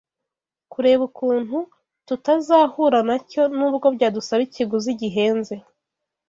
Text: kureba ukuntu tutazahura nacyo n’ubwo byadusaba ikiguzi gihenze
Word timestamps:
kureba 0.71 1.01
ukuntu 1.09 1.57
tutazahura 2.07 2.99
nacyo 3.09 3.41
n’ubwo 3.55 3.87
byadusaba 3.95 4.41
ikiguzi 4.47 4.89
gihenze 5.01 5.55